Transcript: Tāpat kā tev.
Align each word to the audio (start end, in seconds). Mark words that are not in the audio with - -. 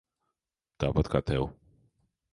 Tāpat 0.85 1.13
kā 1.17 1.23
tev. 1.31 1.47